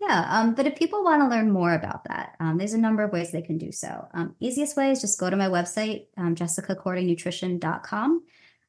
[0.00, 0.26] yeah.
[0.30, 3.12] Um, but if people want to learn more about that, um, there's a number of
[3.12, 4.06] ways they can do so.
[4.14, 8.24] Um, easiest way is just go to my website, um, jessicacordingnutrition.com.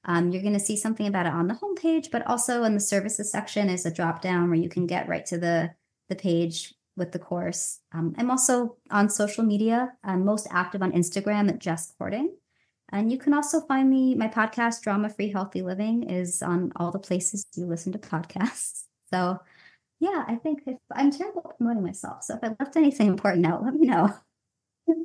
[0.06, 2.80] Um, you're going to see something about it on the homepage, but also in the
[2.80, 5.72] services section is a drop down where you can get right to the
[6.08, 7.80] the page with the course.
[7.92, 9.94] Um, I'm also on social media.
[10.04, 12.36] I'm most active on Instagram at Jess Cording.
[12.92, 16.92] And you can also find me, my podcast, Drama Free Healthy Living, is on all
[16.92, 18.84] the places you listen to podcasts.
[19.12, 19.40] So,
[20.00, 22.24] yeah, I think if, I'm terrible at promoting myself.
[22.24, 24.14] So, if I left anything important out, let me know.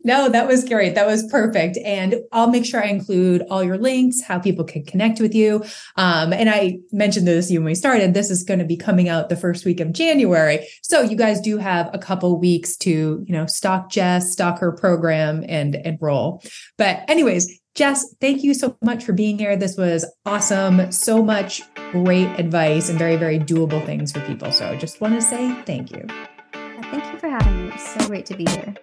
[0.02, 0.94] No, that was great.
[0.94, 1.78] That was perfect.
[1.84, 5.64] And I'll make sure I include all your links, how people can connect with you.
[5.96, 8.14] Um, and I mentioned this when we started.
[8.14, 10.66] This is going to be coming out the first week of January.
[10.82, 14.72] So you guys do have a couple weeks to, you know, stock Jess, stock her
[14.72, 16.42] program and enroll.
[16.78, 19.56] But anyways, Jess, thank you so much for being here.
[19.56, 20.92] This was awesome.
[20.92, 21.60] So much
[21.90, 24.52] great advice and very, very doable things for people.
[24.52, 26.06] So I just want to say thank you.
[26.52, 27.72] Thank you for having me.
[27.74, 28.74] It's so great to be here.